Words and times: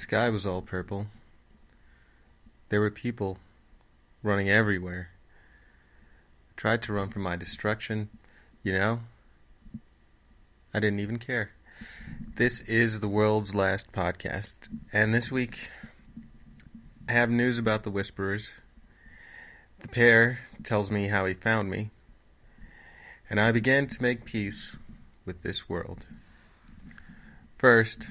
Sky 0.00 0.30
was 0.30 0.46
all 0.46 0.62
purple. 0.62 1.08
There 2.70 2.80
were 2.80 2.90
people 2.90 3.36
running 4.22 4.48
everywhere. 4.48 5.10
I 6.50 6.52
tried 6.56 6.80
to 6.84 6.94
run 6.94 7.10
from 7.10 7.20
my 7.20 7.36
destruction, 7.36 8.08
you 8.62 8.72
know? 8.72 9.00
I 10.72 10.80
didn't 10.80 11.00
even 11.00 11.18
care. 11.18 11.50
This 12.36 12.62
is 12.62 13.00
the 13.00 13.08
world's 13.08 13.54
last 13.54 13.92
podcast, 13.92 14.70
and 14.90 15.14
this 15.14 15.30
week 15.30 15.68
I 17.06 17.12
have 17.12 17.28
news 17.28 17.58
about 17.58 17.82
the 17.82 17.90
Whisperers. 17.90 18.52
The 19.80 19.88
pair 19.88 20.38
tells 20.62 20.90
me 20.90 21.08
how 21.08 21.26
he 21.26 21.34
found 21.34 21.68
me, 21.68 21.90
and 23.28 23.38
I 23.38 23.52
began 23.52 23.86
to 23.88 24.02
make 24.02 24.24
peace 24.24 24.78
with 25.26 25.42
this 25.42 25.68
world. 25.68 26.06
First, 27.58 28.08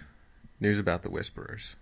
News 0.61 0.77
about 0.77 1.03
the 1.03 1.09
Whisperers. 1.09 1.77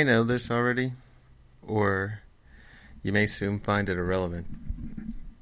May 0.00 0.12
know 0.12 0.24
this 0.24 0.50
already, 0.50 0.92
or 1.60 2.22
you 3.02 3.12
may 3.12 3.26
soon 3.26 3.60
find 3.60 3.86
it 3.86 3.98
irrelevant. 3.98 4.46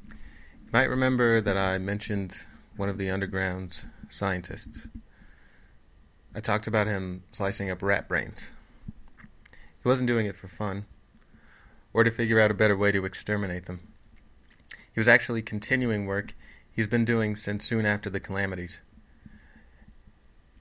You 0.09 0.71
might 0.73 0.91
remember 0.91 1.41
that 1.41 1.57
I 1.57 1.79
mentioned 1.79 2.39
one 2.77 2.89
of 2.89 2.99
the 2.99 3.09
underground's 3.09 3.85
scientists. 4.09 4.89
I 6.35 6.41
talked 6.41 6.67
about 6.67 6.89
him 6.89 7.23
slicing 7.31 7.71
up 7.71 7.83
rat 7.83 8.09
brains. 8.09 8.51
He 9.55 9.89
wasn't 9.89 10.09
doing 10.09 10.27
it 10.27 10.35
for 10.35 10.49
fun, 10.49 10.87
or 11.93 12.03
to 12.03 12.11
figure 12.11 12.41
out 12.41 12.51
a 12.51 12.55
better 12.55 12.77
way 12.77 12.91
to 12.91 13.05
exterminate 13.05 13.67
them. 13.67 13.79
He 14.93 14.99
was 14.99 15.07
actually 15.07 15.43
continuing 15.43 16.05
work 16.05 16.35
he's 16.73 16.89
been 16.89 17.05
doing 17.05 17.37
since 17.37 17.65
soon 17.65 17.87
after 17.87 18.11
the 18.11 18.19
calamities. 18.19 18.81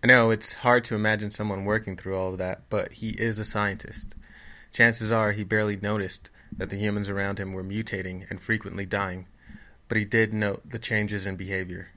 I 0.03 0.07
know 0.07 0.29
it's 0.29 0.53
hard 0.53 0.83
to 0.85 0.95
imagine 0.95 1.31
someone 1.31 1.65
working 1.65 1.97
through 1.97 2.15
all 2.15 2.31
of 2.31 2.37
that, 2.37 2.69
but 2.69 2.93
he 2.93 3.09
is 3.11 3.39
a 3.39 3.45
scientist. 3.45 4.13
Chances 4.71 5.11
are 5.11 5.31
he 5.31 5.43
barely 5.43 5.75
noticed 5.75 6.29
that 6.55 6.69
the 6.69 6.75
humans 6.75 7.09
around 7.09 7.39
him 7.39 7.51
were 7.51 7.63
mutating 7.63 8.29
and 8.29 8.39
frequently 8.39 8.85
dying, 8.85 9.27
but 9.87 9.97
he 9.97 10.05
did 10.05 10.33
note 10.33 10.69
the 10.69 10.77
changes 10.77 11.25
in 11.25 11.35
behavior. 11.35 11.89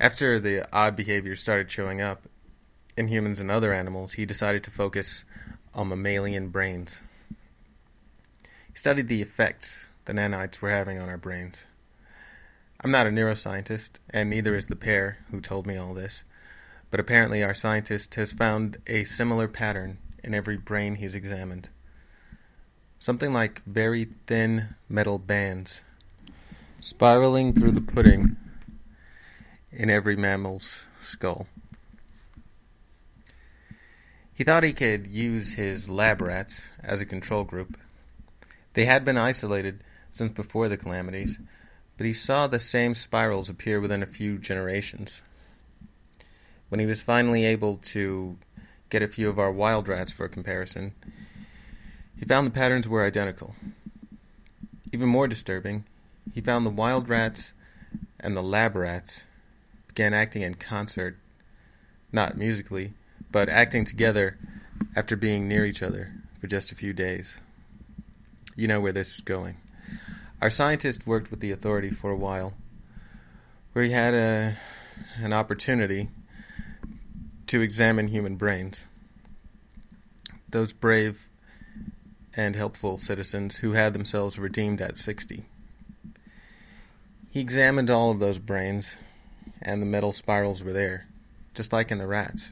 After 0.00 0.38
the 0.38 0.66
odd 0.72 0.96
behavior 0.96 1.36
started 1.36 1.70
showing 1.70 2.00
up 2.00 2.28
in 2.96 3.08
humans 3.08 3.40
and 3.40 3.50
other 3.50 3.74
animals, 3.74 4.14
he 4.14 4.24
decided 4.24 4.64
to 4.64 4.70
focus 4.70 5.24
on 5.74 5.88
mammalian 5.88 6.48
brains. 6.48 7.02
He 8.72 8.78
studied 8.78 9.08
the 9.08 9.20
effects 9.20 9.88
the 10.06 10.14
nanites 10.14 10.60
were 10.60 10.70
having 10.70 10.98
on 10.98 11.10
our 11.10 11.18
brains. 11.18 11.66
I'm 12.80 12.90
not 12.90 13.06
a 13.06 13.10
neuroscientist, 13.10 13.98
and 14.10 14.30
neither 14.30 14.56
is 14.56 14.66
the 14.66 14.76
pair 14.76 15.18
who 15.30 15.40
told 15.40 15.66
me 15.66 15.76
all 15.76 15.92
this 15.92 16.24
but 16.94 17.00
apparently 17.00 17.42
our 17.42 17.54
scientist 17.54 18.14
has 18.14 18.30
found 18.30 18.76
a 18.86 19.02
similar 19.02 19.48
pattern 19.48 19.98
in 20.22 20.32
every 20.32 20.56
brain 20.56 20.94
he's 20.94 21.16
examined. 21.16 21.68
Something 23.00 23.32
like 23.32 23.64
very 23.64 24.10
thin 24.28 24.76
metal 24.88 25.18
bands 25.18 25.80
spiraling 26.78 27.52
through 27.52 27.72
the 27.72 27.80
pudding 27.80 28.36
in 29.72 29.90
every 29.90 30.14
mammal's 30.14 30.84
skull. 31.00 31.48
He 34.32 34.44
thought 34.44 34.62
he 34.62 34.72
could 34.72 35.08
use 35.08 35.54
his 35.54 35.88
lab 35.88 36.20
rats 36.20 36.70
as 36.80 37.00
a 37.00 37.04
control 37.04 37.42
group. 37.42 37.76
They 38.74 38.84
had 38.84 39.04
been 39.04 39.18
isolated 39.18 39.82
since 40.12 40.30
before 40.30 40.68
the 40.68 40.76
calamities, 40.76 41.40
but 41.96 42.06
he 42.06 42.12
saw 42.12 42.46
the 42.46 42.60
same 42.60 42.94
spirals 42.94 43.48
appear 43.48 43.80
within 43.80 44.00
a 44.00 44.06
few 44.06 44.38
generations. 44.38 45.22
When 46.74 46.80
he 46.80 46.86
was 46.86 47.02
finally 47.02 47.44
able 47.44 47.76
to 47.76 48.36
get 48.90 49.00
a 49.00 49.06
few 49.06 49.28
of 49.28 49.38
our 49.38 49.52
wild 49.52 49.86
rats 49.86 50.10
for 50.10 50.26
comparison, 50.26 50.92
he 52.18 52.24
found 52.24 52.48
the 52.48 52.50
patterns 52.50 52.88
were 52.88 53.04
identical. 53.04 53.54
Even 54.92 55.08
more 55.08 55.28
disturbing, 55.28 55.84
he 56.34 56.40
found 56.40 56.66
the 56.66 56.70
wild 56.70 57.08
rats 57.08 57.52
and 58.18 58.36
the 58.36 58.42
lab 58.42 58.74
rats 58.74 59.24
began 59.86 60.12
acting 60.12 60.42
in 60.42 60.54
concert, 60.54 61.16
not 62.10 62.36
musically, 62.36 62.94
but 63.30 63.48
acting 63.48 63.84
together 63.84 64.36
after 64.96 65.14
being 65.14 65.46
near 65.46 65.64
each 65.64 65.80
other 65.80 66.12
for 66.40 66.48
just 66.48 66.72
a 66.72 66.74
few 66.74 66.92
days. 66.92 67.38
You 68.56 68.66
know 68.66 68.80
where 68.80 68.90
this 68.90 69.14
is 69.14 69.20
going. 69.20 69.58
Our 70.42 70.50
scientist 70.50 71.06
worked 71.06 71.30
with 71.30 71.38
the 71.38 71.52
authority 71.52 71.90
for 71.90 72.10
a 72.10 72.16
while, 72.16 72.54
where 73.74 73.84
he 73.84 73.92
had 73.92 74.14
a, 74.14 74.56
an 75.22 75.32
opportunity 75.32 76.08
to 77.54 77.60
examine 77.60 78.08
human 78.08 78.34
brains. 78.34 78.86
Those 80.48 80.72
brave 80.72 81.28
and 82.36 82.56
helpful 82.56 82.98
citizens 82.98 83.58
who 83.58 83.74
had 83.74 83.92
themselves 83.92 84.40
redeemed 84.40 84.80
at 84.80 84.96
60. 84.96 85.44
He 87.30 87.40
examined 87.40 87.90
all 87.90 88.10
of 88.10 88.18
those 88.18 88.40
brains, 88.40 88.96
and 89.62 89.80
the 89.80 89.86
metal 89.86 90.10
spirals 90.10 90.64
were 90.64 90.72
there, 90.72 91.06
just 91.54 91.72
like 91.72 91.92
in 91.92 91.98
the 91.98 92.08
rats, 92.08 92.50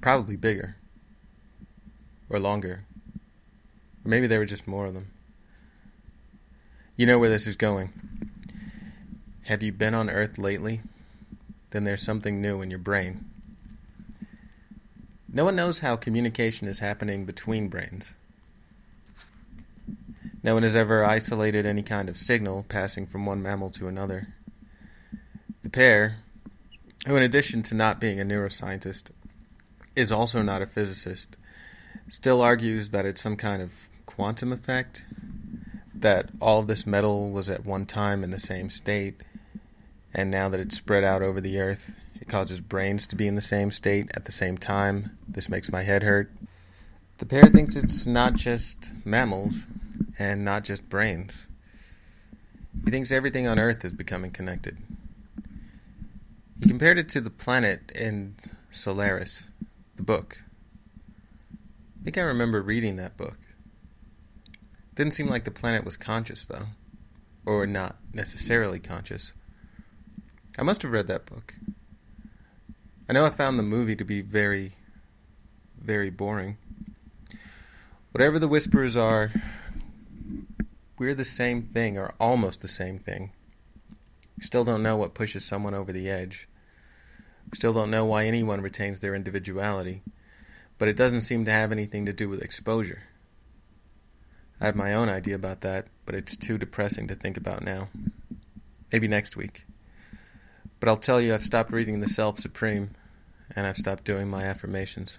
probably 0.00 0.36
bigger, 0.36 0.76
or 2.30 2.38
longer, 2.38 2.86
or 4.02 4.08
maybe 4.08 4.26
there 4.26 4.38
were 4.38 4.46
just 4.46 4.66
more 4.66 4.86
of 4.86 4.94
them. 4.94 5.08
You 6.96 7.04
know 7.04 7.18
where 7.18 7.28
this 7.28 7.46
is 7.46 7.54
going. 7.54 7.92
Have 9.42 9.62
you 9.62 9.72
been 9.72 9.92
on 9.92 10.08
Earth 10.08 10.38
lately? 10.38 10.80
Then 11.68 11.84
there's 11.84 12.00
something 12.00 12.40
new 12.40 12.62
in 12.62 12.70
your 12.70 12.78
brain. 12.78 13.26
No 15.36 15.44
one 15.44 15.54
knows 15.54 15.80
how 15.80 15.96
communication 15.96 16.66
is 16.66 16.78
happening 16.78 17.26
between 17.26 17.68
brains. 17.68 18.14
No 20.42 20.54
one 20.54 20.62
has 20.62 20.74
ever 20.74 21.04
isolated 21.04 21.66
any 21.66 21.82
kind 21.82 22.08
of 22.08 22.16
signal 22.16 22.64
passing 22.70 23.06
from 23.06 23.26
one 23.26 23.42
mammal 23.42 23.68
to 23.72 23.86
another. 23.86 24.28
The 25.62 25.68
pair, 25.68 26.20
who 27.06 27.16
in 27.16 27.22
addition 27.22 27.62
to 27.64 27.74
not 27.74 28.00
being 28.00 28.18
a 28.18 28.24
neuroscientist, 28.24 29.10
is 29.94 30.10
also 30.10 30.40
not 30.40 30.62
a 30.62 30.66
physicist, 30.66 31.36
still 32.08 32.40
argues 32.40 32.88
that 32.88 33.04
it's 33.04 33.20
some 33.20 33.36
kind 33.36 33.60
of 33.60 33.90
quantum 34.06 34.54
effect, 34.54 35.04
that 35.94 36.30
all 36.40 36.60
of 36.60 36.66
this 36.66 36.86
metal 36.86 37.30
was 37.30 37.50
at 37.50 37.66
one 37.66 37.84
time 37.84 38.24
in 38.24 38.30
the 38.30 38.40
same 38.40 38.70
state, 38.70 39.22
and 40.14 40.30
now 40.30 40.48
that 40.48 40.60
it's 40.60 40.78
spread 40.78 41.04
out 41.04 41.20
over 41.20 41.42
the 41.42 41.60
earth, 41.60 41.94
it 42.26 42.30
causes 42.30 42.60
brains 42.60 43.06
to 43.06 43.16
be 43.16 43.28
in 43.28 43.36
the 43.36 43.40
same 43.40 43.70
state 43.70 44.10
at 44.14 44.24
the 44.24 44.32
same 44.32 44.58
time. 44.58 45.16
This 45.28 45.48
makes 45.48 45.70
my 45.70 45.82
head 45.82 46.02
hurt. 46.02 46.30
The 47.18 47.26
pair 47.26 47.44
thinks 47.44 47.76
it's 47.76 48.04
not 48.04 48.34
just 48.34 48.90
mammals 49.04 49.66
and 50.18 50.44
not 50.44 50.64
just 50.64 50.88
brains. 50.88 51.46
He 52.84 52.90
thinks 52.90 53.12
everything 53.12 53.46
on 53.46 53.58
Earth 53.58 53.84
is 53.84 53.92
becoming 53.92 54.32
connected. 54.32 54.76
He 56.60 56.68
compared 56.68 56.98
it 56.98 57.08
to 57.10 57.20
the 57.20 57.30
planet 57.30 57.92
in 57.94 58.34
Solaris, 58.70 59.44
the 59.94 60.02
book. 60.02 60.42
I 62.00 62.04
think 62.04 62.18
I 62.18 62.22
remember 62.22 62.60
reading 62.60 62.96
that 62.96 63.16
book. 63.16 63.38
Didn't 64.96 65.14
seem 65.14 65.28
like 65.28 65.44
the 65.44 65.50
planet 65.50 65.84
was 65.84 65.96
conscious, 65.96 66.44
though. 66.44 66.66
Or 67.44 67.66
not 67.66 67.96
necessarily 68.12 68.80
conscious. 68.80 69.32
I 70.58 70.62
must 70.62 70.82
have 70.82 70.90
read 70.90 71.06
that 71.06 71.26
book. 71.26 71.54
I 73.08 73.12
know 73.12 73.24
I 73.24 73.30
found 73.30 73.56
the 73.56 73.62
movie 73.62 73.94
to 73.94 74.04
be 74.04 74.20
very, 74.20 74.72
very 75.80 76.10
boring. 76.10 76.58
Whatever 78.10 78.40
the 78.40 78.48
Whisperers 78.48 78.96
are, 78.96 79.30
we're 80.98 81.14
the 81.14 81.24
same 81.24 81.62
thing, 81.62 81.96
or 81.96 82.14
almost 82.18 82.62
the 82.62 82.68
same 82.68 82.98
thing. 82.98 83.30
Still 84.40 84.64
don't 84.64 84.82
know 84.82 84.96
what 84.96 85.14
pushes 85.14 85.44
someone 85.44 85.72
over 85.72 85.92
the 85.92 86.08
edge. 86.08 86.48
Still 87.54 87.72
don't 87.72 87.92
know 87.92 88.04
why 88.04 88.24
anyone 88.24 88.60
retains 88.60 88.98
their 88.98 89.14
individuality, 89.14 90.02
but 90.76 90.88
it 90.88 90.96
doesn't 90.96 91.20
seem 91.20 91.44
to 91.44 91.52
have 91.52 91.70
anything 91.70 92.06
to 92.06 92.12
do 92.12 92.28
with 92.28 92.42
exposure. 92.42 93.04
I 94.60 94.66
have 94.66 94.74
my 94.74 94.92
own 94.92 95.08
idea 95.08 95.36
about 95.36 95.60
that, 95.60 95.86
but 96.06 96.16
it's 96.16 96.36
too 96.36 96.58
depressing 96.58 97.06
to 97.06 97.14
think 97.14 97.36
about 97.36 97.62
now. 97.62 97.88
Maybe 98.90 99.06
next 99.06 99.36
week. 99.36 99.64
But 100.78 100.88
I'll 100.88 100.96
tell 100.96 101.20
you, 101.20 101.34
I've 101.34 101.44
stopped 101.44 101.72
reading 101.72 102.00
The 102.00 102.08
Self 102.08 102.38
Supreme, 102.38 102.90
and 103.54 103.66
I've 103.66 103.76
stopped 103.76 104.04
doing 104.04 104.28
my 104.28 104.44
affirmations. 104.44 105.18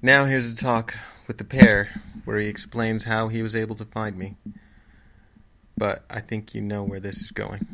Now 0.00 0.24
here's 0.24 0.50
a 0.50 0.56
talk 0.56 0.94
with 1.26 1.38
the 1.38 1.44
pair 1.44 2.00
where 2.24 2.38
he 2.38 2.48
explains 2.48 3.04
how 3.04 3.28
he 3.28 3.42
was 3.42 3.56
able 3.56 3.74
to 3.76 3.84
find 3.84 4.16
me. 4.16 4.36
But 5.76 6.04
I 6.08 6.20
think 6.20 6.54
you 6.54 6.60
know 6.60 6.82
where 6.82 7.00
this 7.00 7.20
is 7.20 7.30
going. 7.30 7.66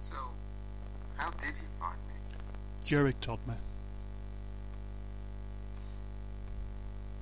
So, 0.00 0.16
how 1.16 1.30
did 1.32 1.54
you 1.56 1.68
find 1.78 1.98
me? 2.08 2.14
Jarek 2.84 3.20
told 3.20 3.46
me. 3.46 3.54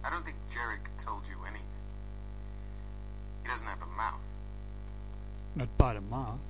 I 0.05 0.11
don't 0.11 0.25
think 0.25 0.39
Jarek 0.51 0.97
told 0.97 1.27
you 1.29 1.37
anything. 1.47 1.69
He 3.43 3.49
doesn't 3.49 3.69
have 3.69 3.83
a 3.83 3.97
mouth. 3.97 4.29
Not 5.55 5.69
by 5.77 5.95
the 5.95 6.01
mouth. 6.01 6.41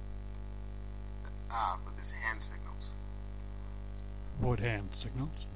Ah, 1.51 1.79
with 1.85 1.99
his 1.99 2.13
hand 2.13 2.41
signals. 2.41 2.95
What 4.41 4.61
hand 4.61 4.89
signals? 4.93 5.47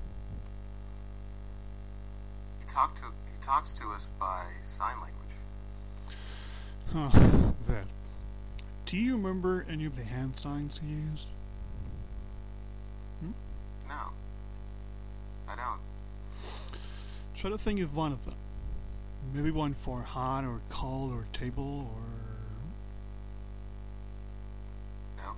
He 2.59 2.67
talked 2.67 2.97
to 2.99 3.05
he 3.33 3.39
talks 3.41 3.73
to 3.75 3.89
us 3.89 4.11
by 4.19 4.45
sign 4.63 4.95
language. 5.01 5.17
Huh, 6.93 7.53
that. 7.69 7.87
Do 8.85 8.97
you 8.97 9.17
remember 9.17 9.67
any 9.69 9.87
of 9.87 9.97
the 9.97 10.05
hand 10.05 10.37
signs 10.37 10.79
he 10.79 10.87
used? 10.87 11.29
No. 13.89 14.13
I 15.49 15.57
don't. 15.57 15.81
Try 17.35 17.51
to 17.51 17.59
think 17.59 17.81
of 17.81 17.97
one 17.97 18.13
of 18.13 18.25
them. 18.25 18.35
Maybe 19.35 19.51
one 19.51 19.75
for 19.75 20.01
hot 20.01 20.45
or 20.45 20.61
cold 20.69 21.13
or 21.13 21.25
table 21.33 21.91
or. 21.95 22.03
No. 25.23 25.33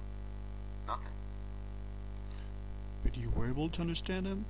Nothing. 0.87 1.13
But 3.03 3.17
you 3.17 3.31
were 3.37 3.49
able 3.49 3.69
to 3.71 3.81
understand 3.81 4.27
him? 4.27 4.45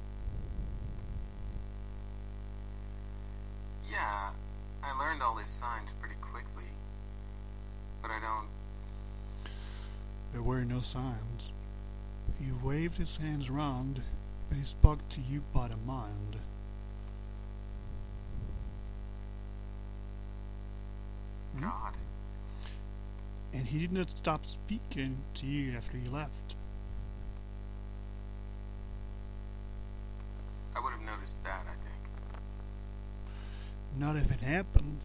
Yeah, 3.91 4.31
I 4.83 4.99
learned 4.99 5.23
all 5.23 5.37
his 5.37 5.49
signs 5.49 5.95
pretty 5.95 6.17
quickly. 6.21 6.65
But 8.03 8.11
I 8.11 8.21
don't 8.21 8.49
There 10.33 10.43
were 10.43 10.65
no 10.65 10.81
signs. 10.81 11.53
He 12.39 12.53
waved 12.63 12.97
his 12.97 13.17
hands 13.17 13.51
round, 13.51 14.03
but 14.49 14.59
he 14.59 14.65
spoke 14.65 15.01
to 15.11 15.21
you 15.23 15.43
by 15.53 15.69
the 15.69 15.77
mind. 15.79 16.39
Mm-hmm. 21.59 21.69
God. 21.69 21.95
And 23.55 23.67
he 23.67 23.79
did 23.79 23.93
not 23.93 24.11
stop 24.11 24.47
speaking 24.47 25.17
to 25.35 25.47
you 25.47 25.77
after 25.77 25.97
you 25.97 26.11
left. 26.11 26.55
I 30.77 30.81
would 30.81 30.93
have 30.93 31.03
noticed 31.03 31.43
that, 31.45 31.65
I 31.67 31.75
think. 31.75 31.99
Not 33.99 34.17
if 34.17 34.31
it 34.31 34.41
happened 34.41 34.99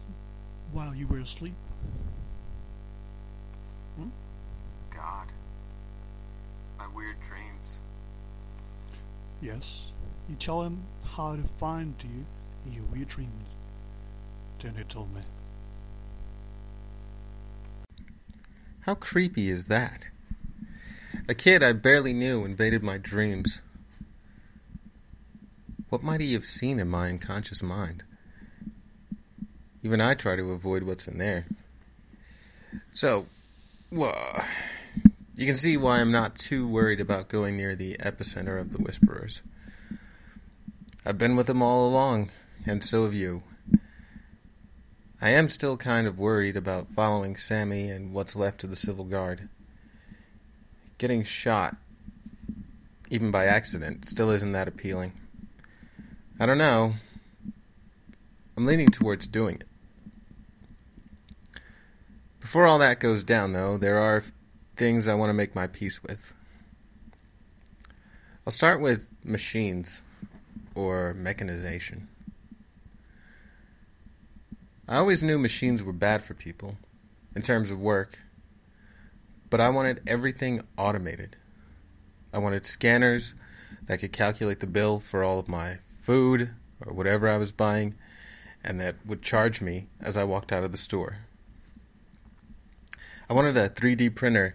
while 0.72 0.94
you 0.94 1.06
were 1.06 1.18
asleep. 1.18 1.54
Hmm? 3.96 4.08
God. 4.90 5.32
My 6.78 6.86
weird 6.94 7.20
dreams. 7.20 7.80
Yes, 9.40 9.92
you 10.28 10.36
tell 10.36 10.62
him 10.62 10.82
how 11.04 11.34
to 11.36 11.42
find 11.42 11.94
you 12.02 12.24
in 12.66 12.72
your 12.72 12.84
weird 12.92 13.08
dreams. 13.08 13.56
Then 14.58 14.74
he 14.76 14.84
told 14.84 15.12
me. 15.14 15.20
How 18.84 18.94
creepy 18.94 19.48
is 19.48 19.66
that? 19.68 20.08
A 21.26 21.34
kid 21.34 21.62
I 21.62 21.72
barely 21.72 22.12
knew 22.12 22.44
invaded 22.44 22.82
my 22.82 22.98
dreams. 22.98 23.62
What 25.88 26.02
might 26.02 26.20
he 26.20 26.34
have 26.34 26.44
seen 26.44 26.78
in 26.78 26.88
my 26.90 27.08
unconscious 27.08 27.62
mind? 27.62 28.04
Even 29.82 30.02
I 30.02 30.12
try 30.12 30.36
to 30.36 30.52
avoid 30.52 30.82
what's 30.82 31.08
in 31.08 31.16
there. 31.16 31.46
So, 32.92 33.24
well, 33.90 34.44
you 35.34 35.46
can 35.46 35.56
see 35.56 35.78
why 35.78 36.00
I'm 36.00 36.12
not 36.12 36.36
too 36.36 36.68
worried 36.68 37.00
about 37.00 37.28
going 37.28 37.56
near 37.56 37.74
the 37.74 37.96
epicenter 38.00 38.60
of 38.60 38.72
the 38.72 38.82
Whisperers. 38.82 39.40
I've 41.06 41.16
been 41.16 41.36
with 41.36 41.46
them 41.46 41.62
all 41.62 41.88
along, 41.88 42.32
and 42.66 42.84
so 42.84 43.04
have 43.04 43.14
you. 43.14 43.44
I 45.24 45.30
am 45.30 45.48
still 45.48 45.78
kind 45.78 46.06
of 46.06 46.18
worried 46.18 46.54
about 46.54 46.92
following 46.92 47.34
Sammy 47.38 47.88
and 47.88 48.12
what's 48.12 48.36
left 48.36 48.62
of 48.62 48.68
the 48.68 48.76
Civil 48.76 49.06
Guard. 49.06 49.48
Getting 50.98 51.24
shot, 51.24 51.76
even 53.08 53.30
by 53.30 53.46
accident, 53.46 54.04
still 54.04 54.28
isn't 54.28 54.52
that 54.52 54.68
appealing. 54.68 55.14
I 56.38 56.44
don't 56.44 56.58
know. 56.58 56.96
I'm 58.54 58.66
leaning 58.66 58.88
towards 58.88 59.26
doing 59.26 59.62
it. 59.62 59.64
Before 62.38 62.66
all 62.66 62.78
that 62.80 63.00
goes 63.00 63.24
down, 63.24 63.54
though, 63.54 63.78
there 63.78 63.98
are 63.98 64.24
things 64.76 65.08
I 65.08 65.14
want 65.14 65.30
to 65.30 65.34
make 65.34 65.54
my 65.54 65.66
peace 65.66 66.02
with. 66.02 66.34
I'll 68.46 68.52
start 68.52 68.78
with 68.78 69.08
machines, 69.24 70.02
or 70.74 71.14
mechanization. 71.14 72.08
I 74.86 74.96
always 74.98 75.22
knew 75.22 75.38
machines 75.38 75.82
were 75.82 75.94
bad 75.94 76.22
for 76.22 76.34
people, 76.34 76.76
in 77.34 77.40
terms 77.40 77.70
of 77.70 77.80
work, 77.80 78.18
but 79.48 79.58
I 79.58 79.70
wanted 79.70 80.02
everything 80.06 80.60
automated. 80.76 81.36
I 82.34 82.38
wanted 82.38 82.66
scanners 82.66 83.34
that 83.86 84.00
could 84.00 84.12
calculate 84.12 84.60
the 84.60 84.66
bill 84.66 85.00
for 85.00 85.24
all 85.24 85.38
of 85.38 85.48
my 85.48 85.78
food 86.02 86.50
or 86.84 86.92
whatever 86.92 87.30
I 87.30 87.38
was 87.38 87.50
buying, 87.50 87.94
and 88.62 88.78
that 88.78 88.96
would 89.06 89.22
charge 89.22 89.62
me 89.62 89.86
as 90.00 90.18
I 90.18 90.24
walked 90.24 90.52
out 90.52 90.64
of 90.64 90.72
the 90.72 90.76
store. 90.76 91.18
I 93.30 93.32
wanted 93.32 93.56
a 93.56 93.70
3D 93.70 94.14
printer 94.14 94.54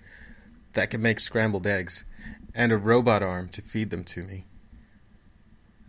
that 0.74 0.92
could 0.92 1.02
make 1.02 1.20
scrambled 1.20 1.66
eggs, 1.66 2.04
and 2.54 2.72
a 2.72 2.78
robot 2.78 3.24
arm 3.24 3.50
to 3.50 3.64
feed 3.64 3.90
them 3.90 4.04
to 4.04 4.22
me. 4.22 4.46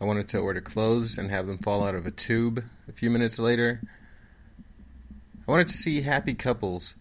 I 0.01 0.05
wanted 0.07 0.29
to 0.31 0.39
order 0.39 0.63
clothes 0.63 1.19
and 1.19 1.31
have 1.31 1.47
them 1.47 1.59
fall 1.59 1.85
out 1.85 1.95
of 1.95 2.07
a 2.07 2.11
tube 2.11 2.65
a 2.89 2.93
few 2.93 3.11
minutes 3.11 3.39
later. 3.39 3.83
I 5.51 5.53
wanted 5.53 5.67
to 5.67 5.75
see 5.75 6.03
happy 6.03 6.35
couples 6.35 6.95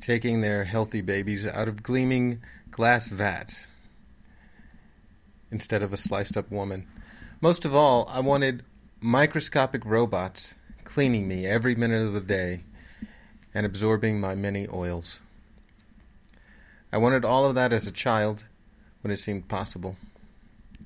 taking 0.00 0.40
their 0.40 0.64
healthy 0.64 1.02
babies 1.02 1.46
out 1.46 1.68
of 1.68 1.82
gleaming 1.82 2.40
glass 2.70 3.10
vats 3.10 3.68
instead 5.50 5.82
of 5.82 5.92
a 5.92 5.98
sliced 5.98 6.38
up 6.38 6.50
woman. 6.50 6.86
Most 7.42 7.66
of 7.66 7.74
all, 7.74 8.08
I 8.08 8.20
wanted 8.20 8.64
microscopic 9.02 9.84
robots 9.84 10.54
cleaning 10.84 11.28
me 11.28 11.44
every 11.44 11.74
minute 11.74 12.00
of 12.00 12.14
the 12.14 12.22
day 12.22 12.64
and 13.52 13.66
absorbing 13.66 14.18
my 14.18 14.34
many 14.34 14.66
oils. 14.72 15.20
I 16.90 16.96
wanted 16.96 17.26
all 17.26 17.44
of 17.44 17.54
that 17.56 17.74
as 17.74 17.86
a 17.86 17.92
child 17.92 18.46
when 19.02 19.10
it 19.10 19.18
seemed 19.18 19.48
possible, 19.48 19.98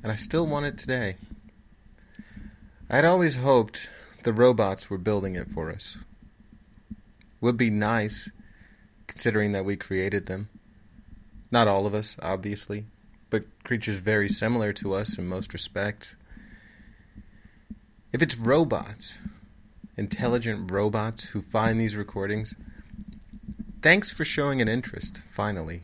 and 0.02 0.10
I 0.10 0.16
still 0.16 0.44
want 0.44 0.66
it 0.66 0.76
today. 0.76 1.18
I 2.90 2.96
had 2.96 3.04
always 3.04 3.36
hoped 3.36 3.90
the 4.24 4.32
robots 4.32 4.90
were 4.90 4.98
building 4.98 5.36
it 5.36 5.46
for 5.52 5.70
us. 5.70 5.98
Would 7.40 7.56
be 7.56 7.70
nice, 7.70 8.30
considering 9.06 9.52
that 9.52 9.64
we 9.64 9.76
created 9.76 10.26
them. 10.26 10.48
Not 11.50 11.68
all 11.68 11.86
of 11.86 11.94
us, 11.94 12.16
obviously, 12.22 12.86
but 13.30 13.44
creatures 13.64 13.98
very 13.98 14.28
similar 14.28 14.72
to 14.74 14.94
us 14.94 15.18
in 15.18 15.26
most 15.26 15.52
respects. 15.52 16.16
If 18.12 18.22
it's 18.22 18.38
robots, 18.38 19.18
intelligent 19.96 20.70
robots 20.70 21.24
who 21.24 21.42
find 21.42 21.80
these 21.80 21.96
recordings, 21.96 22.54
thanks 23.82 24.10
for 24.10 24.24
showing 24.24 24.60
an 24.60 24.68
interest, 24.68 25.18
finally. 25.18 25.82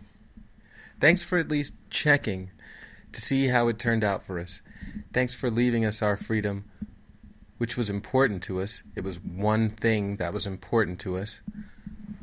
Thanks 1.00 1.22
for 1.22 1.38
at 1.38 1.48
least 1.48 1.74
checking 1.90 2.50
to 3.12 3.20
see 3.20 3.48
how 3.48 3.68
it 3.68 3.78
turned 3.78 4.04
out 4.04 4.22
for 4.22 4.38
us. 4.38 4.62
Thanks 5.12 5.34
for 5.34 5.50
leaving 5.50 5.84
us 5.84 6.00
our 6.02 6.16
freedom, 6.16 6.64
which 7.62 7.76
was 7.76 7.88
important 7.88 8.42
to 8.42 8.60
us. 8.60 8.82
It 8.96 9.04
was 9.04 9.20
one 9.20 9.68
thing 9.68 10.16
that 10.16 10.32
was 10.32 10.48
important 10.48 10.98
to 10.98 11.16
us, 11.16 11.40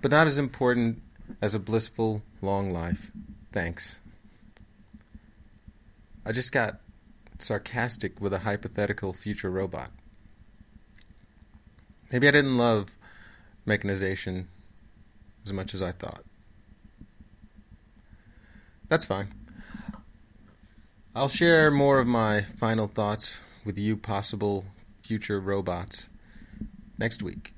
but 0.01 0.11
not 0.11 0.27
as 0.27 0.37
important 0.37 1.01
as 1.41 1.53
a 1.53 1.59
blissful, 1.59 2.23
long 2.41 2.71
life. 2.71 3.09
Thanks. 3.53 3.99
I 6.25 6.33
just 6.33 6.51
got 6.51 6.81
sarcastic 7.39 8.19
with 8.19 8.33
a 8.33 8.39
hypothetical 8.39 9.13
future 9.13 9.49
robot. 9.49 9.91
Maybe 12.11 12.27
I 12.27 12.31
didn't 12.31 12.57
love 12.57 12.97
mechanization 13.65 14.49
as 15.45 15.53
much 15.53 15.73
as 15.73 15.81
I 15.81 15.93
thought. 15.93 16.25
That's 18.89 19.05
fine. 19.05 19.33
I'll 21.15 21.29
share 21.29 21.71
more 21.71 21.99
of 21.99 22.07
my 22.07 22.41
final 22.41 22.87
thoughts 22.87 23.39
with 23.63 23.77
you, 23.77 23.95
possible 23.95 24.65
future 25.09 25.39
robots, 25.39 26.07
next 26.99 27.23
week. 27.23 27.53